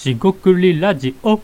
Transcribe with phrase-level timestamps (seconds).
[0.00, 1.38] しごくりラジオ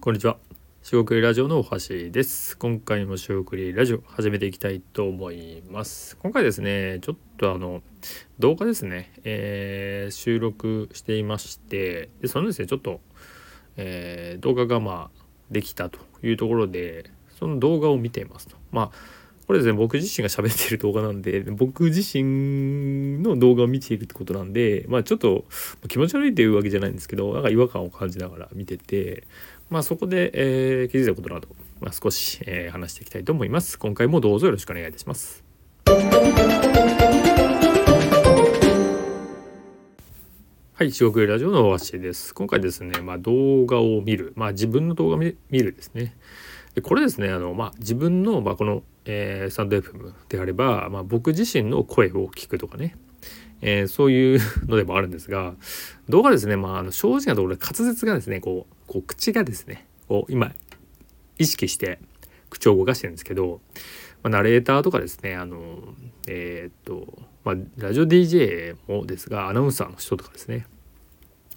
[0.00, 0.36] こんにちは。
[0.80, 2.56] しごくりラジオの大橋です。
[2.56, 6.16] 今回もしごくりラジオ始めていきたいと思います。
[6.18, 7.82] 今回ですね、ちょっとあの
[8.38, 13.00] 動画ですね、えー収録していまして、でそのですね、ちょっと、
[13.76, 17.10] えー動画がまあできたというところで、
[17.40, 18.54] その動画を見ていますと。
[18.70, 18.96] まあ
[19.48, 25.46] これですね僕自身が喋ってる動画なんで僕自身の動画を見ているってことなんでまあちょっと
[25.88, 29.24] 気持ち悪いっていうわけじゃないんですけどなんか違和感を感じながら見てて
[29.70, 31.48] まあそこで、えー気づいたことなど、
[31.80, 35.42] まあ、少し、えー話していきたいと思います今回もどうぞよろしくお願いいたします
[40.74, 42.34] はい、四国ラジオの大橋です。
[42.34, 46.14] 今回ですね、まあ、動画を見る、まあ、自分の動画見るですね。
[46.82, 52.94] これですね、あのまあ、自分の、まあ、この、えー、スタンド FM であれば、まあ、僕自身の声を聞くとかね、
[53.62, 55.54] えーそういうのでもあるんですが、
[56.10, 60.52] 動画ですね、まあ、あの正直なところで滑舌がですね、こう、こう口がですね、こう今、
[61.38, 61.98] 意識して
[62.50, 63.62] 口を動かしてるんですけど、
[64.22, 65.94] まあ、ナレーターとかですね、あの、
[66.28, 70.66] えーっと、まあ、ラジオ DJ もですが、アナウンサーの人とかですね、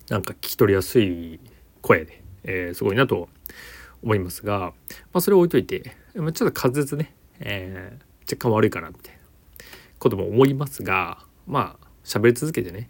[0.07, 1.41] なんか聞き取りやすい
[1.81, 3.27] 声で、えーすごいなと
[4.03, 4.73] 思いますが、ま
[5.15, 9.19] あ、それを置いといて、ま、ちょっと滑舌ね、えー若干悪いかなみたいな
[9.99, 12.89] ことも思いますがまあ喋り続けてね、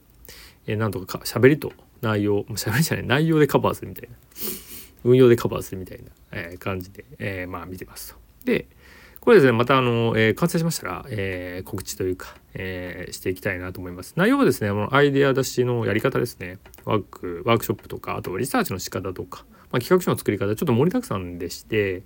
[0.68, 1.72] えーなんとかか喋りと
[2.02, 4.16] 内容も 喋りじゃない内容でカバーするみたいな
[5.04, 8.20] 運用でカバーするみたいな、えー感じで、えーまあ見てますと。
[8.46, 8.68] で
[9.20, 14.14] これですねまたあの、えー完成しましたら、えー告知というか、えーしていきたいなと思います。
[14.16, 22.04] 内容はですねあのアイデア出しのやり方ですねワークワークショップとかあとリサーチの仕方とか、まあ、企画書の作り方ちょっと盛りだくさんでして、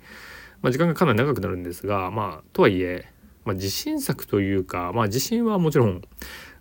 [0.62, 3.06] まあ、時間がかなり長くなるんですがまあとはいえ、
[3.44, 6.02] まあ、自信作というかまあ自信はもちろん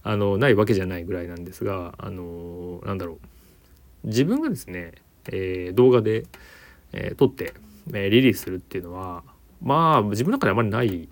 [0.03, 3.13] あのないわけじゃないぐらいなんですがあのなんだろ
[4.03, 4.93] う自分がですね、
[5.31, 6.25] えー動画で、
[6.93, 7.55] えー撮って、
[7.89, 9.23] えーリリースするっていうのは
[9.61, 11.09] まあ自分の中であまりない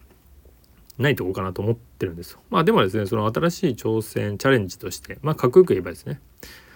[1.00, 2.40] ないとこかなと思ってるんですよ。
[2.52, 6.22] まあでもですねその新しい挑戦チャレンジとしてまあかっこよく言えばですね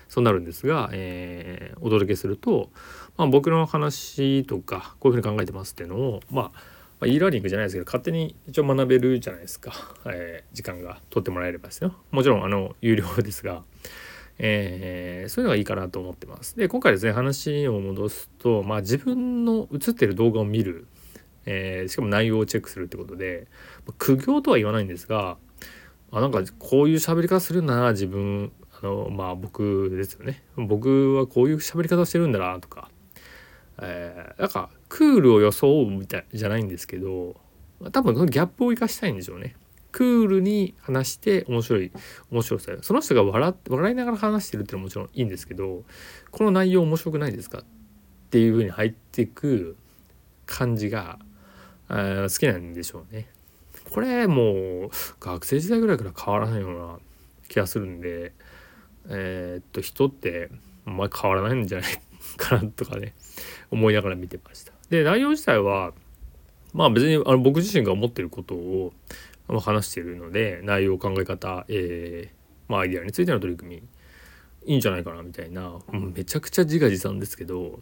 [0.07, 2.69] そうなるんですが、えーお届けすると、
[3.17, 9.71] まあ、僕の話とかこういうふうに考えてますっていうのをまあまあ、e ラーニングじゃないですけど勝手に一応学べるじゃないですか、
[10.05, 11.93] えー時間が取ってもらえればですよ。
[12.11, 13.63] もちろんあの有料ですが、
[14.39, 16.57] えーそういうのがいいかなと思ってます。
[16.57, 20.87] で今回ですね話を戻すと、まあ、自分の映ってる動画を見る、
[21.45, 23.47] えーしかも内容をチェックするってことで
[23.99, 25.37] 苦行とは言わないんですが
[26.11, 32.89] あなんかこういう喋り方するんだな自分あのまあ僕ですよね僕はこういう喋り方してるんだなとか
[33.81, 37.35] えーなんかクールを装うみたいじゃないんですけど
[37.91, 39.55] 多分そのギャップを生かしたいんでしょうね。
[39.91, 41.91] クールに話して面白い
[42.29, 45.85] 面白さその人が笑って笑いながら話してるってのはもちろんいいんですけど
[46.29, 47.63] この内容面白くないですかっ
[48.29, 49.75] ていう風に入っていく
[50.45, 51.17] 感じが
[51.89, 53.27] 好きなんでしょうね。
[53.91, 54.89] これもう
[55.19, 56.99] 学生時代ぐらいから変わらないような
[57.47, 58.33] 気がするんで
[59.09, 60.49] えーっと人って
[60.85, 61.99] あんまり変わらないんじゃない
[62.37, 63.13] かなとかね
[63.71, 64.73] 思いながら見てました。
[64.89, 65.93] で内容自体は
[66.73, 68.93] まあ別にあの僕自身が思ってることを
[69.59, 73.83] 話しているので内容考え方、えーまあ、アイデアについての取り組み
[74.71, 75.79] いいんじゃないかなみたいな、
[76.13, 77.79] めちゃくちゃ自画自賛ですけど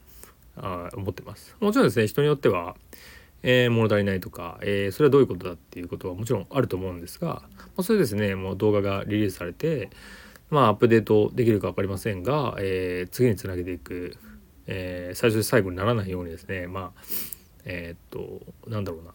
[0.55, 1.55] あ思ってます。
[1.59, 2.75] もちろんですね人によっては、
[3.41, 7.41] えー物足りないとか、えーそれはどういうことだっていうことはもちろんあると思うんですが、ま
[7.77, 9.89] あ、それですねもう動画がリリースされて
[10.49, 14.17] まあアップデートできるか分かりませんが、えー次につなげていく、
[14.67, 17.01] えー最初で最後にならないようにですねまあ
[17.65, 19.11] えーっとなんだろうな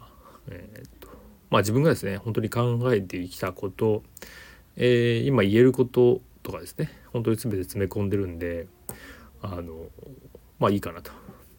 [0.50, 1.08] えーっと
[1.50, 4.02] まあ自分がですね本当に考えてきたこと、
[4.76, 8.66] えー今言えることとかですね本当に全て詰め込んでるんで
[9.42, 9.86] あの
[10.58, 11.10] まあいいかなと。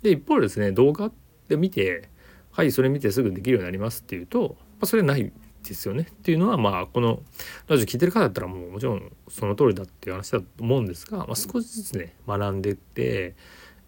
[0.02, 1.12] で一方ですね動画
[1.48, 2.10] で見て
[2.52, 5.32] はいそれ見てすぐできるようになりますっていうと、まあ、それない
[5.72, 7.22] ですよねっていうのはまあこの
[7.68, 13.36] ラジオ聞いてる方だったらもうもちろんその通りだっていう話だと思うんですが、まあ、少しずつね学んでいって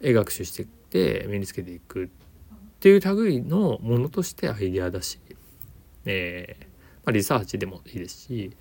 [0.02, 2.08] 絵学習していって身につけていくっ
[2.80, 5.20] ていう類のものとしてアイデアだし、
[6.06, 6.64] えー
[7.06, 8.56] まあ、リサーチでもいいですし、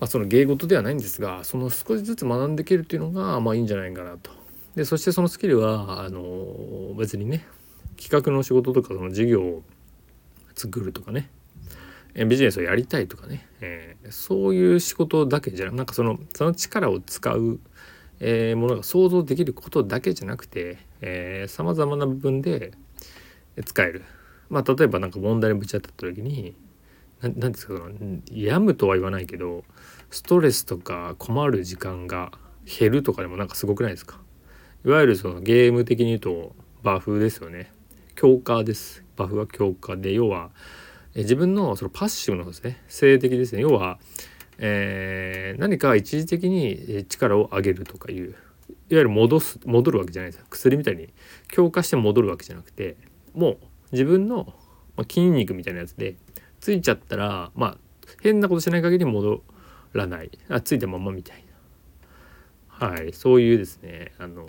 [0.00, 4.30] まあ、その芸事ではないんですがその少しずつ学んでいけるっていうのがまあいいんじゃないかなと。
[4.74, 7.46] でそしてそのスキルはあの別にね
[7.96, 9.62] 企画の仕事とかその事業を
[10.56, 11.33] 作るとかねえ
[12.14, 17.58] ビジネスをやりたいとかね、えーそういう仕事だけじゃなんかそのその力を使う、
[18.20, 20.78] えーものが想像できることだけじゃなくて
[21.48, 22.72] さまざまな部分で
[23.64, 24.04] 使える。
[24.50, 26.54] まあ例えばなんか問題にぶち当たった時に
[27.22, 29.64] ななんですかその病むとは言わないけど
[30.10, 32.30] ストレスとか困る時間が
[32.78, 34.20] 減るとかでもなんかすごくないですか？
[34.84, 37.72] いわゆるそのゲーム的に言うとバフですよね。
[38.14, 39.02] 強化です。
[39.16, 40.50] バフは強化で要は
[41.14, 43.62] 自分のそのパッシブのですね性的ですね。
[43.62, 43.98] 要は、
[44.58, 48.34] えー、何か一時的に力を上げるとかいういわ
[48.88, 51.12] ゆる戻す戻るわけじゃないです薬みたいに
[51.48, 52.96] 強化して戻るわけじゃなくて
[53.32, 53.58] もう
[53.92, 54.52] 自分の
[55.08, 56.16] 筋肉みたいなやつで
[56.60, 57.78] ついちゃったらまあ
[58.22, 59.42] 変なことしない限り戻
[59.92, 60.30] らない。
[60.48, 61.44] あついたままみたい
[62.78, 62.86] な。
[62.88, 64.46] はいそういうですねあの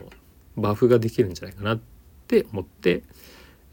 [0.57, 1.79] バフができるんじゃないかなっ
[2.27, 3.03] て思って、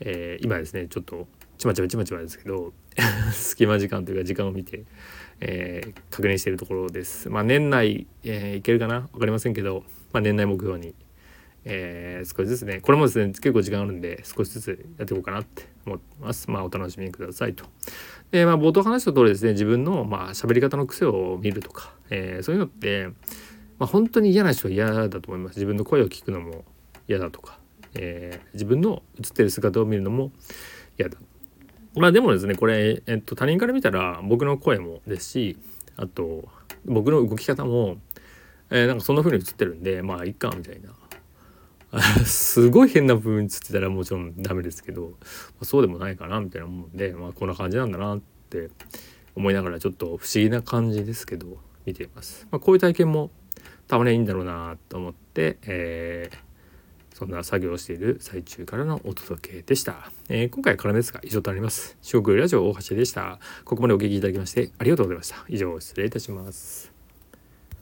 [0.00, 1.26] えー、今ですねちょっと
[1.62, 2.72] ちまちまちまちまですけど
[3.32, 4.82] 隙間時間というか時間を見て、
[5.38, 7.30] えー、確認しているところです。
[7.30, 9.08] まあ年内、えー、いけるかな？
[9.12, 10.96] 分かりませんけど、まあ、年内目標に、
[11.64, 16.50] えー、少しずつねこれもですね結構時間あるんで少しずつやっていこうかなって思ってます。
[16.50, 17.64] まあお楽しみくださいと。
[18.32, 23.06] でまあ冒頭話した通りですね自分のまあ喋り方の癖を見るとか、えー、そういうのって、
[23.78, 25.56] まあ、本当に嫌な人は嫌だと思います。
[25.58, 26.64] 自分の声を聞くのも
[27.06, 27.60] 嫌だとか、
[27.94, 30.32] えー、自分の映ってる姿を見るのも
[30.98, 31.18] 嫌だ
[31.94, 35.58] まあでもですねこれ、えっと、他人から見たら僕の声もですし
[35.96, 36.48] あと
[36.84, 37.98] 僕の動き方も、
[38.70, 40.90] えー、なんかそんな風に映ってるんでまあいっかみたいな
[42.24, 45.08] すごい変な部分に映ってたらもちろんダメですけど、ま
[45.60, 48.70] あ、そうでもないかなみたいな思うんでまあこんな感じなんだなって
[49.34, 52.46] 思いながらちょっと不思議な感じですけど見ています。
[52.50, 53.30] まあ、こういう体験も
[53.88, 56.51] たまにいいんだろうなと思って、えー
[57.22, 60.10] そんな作業をしている最中からのお届けでした。
[60.28, 61.96] えー、今回からですが以上となります。
[62.02, 63.38] 四国ラジオ大橋でした。
[63.64, 65.36] ここまでお聴きいただきましてありがとうございました。
[65.48, 66.91] 以上失礼いたします。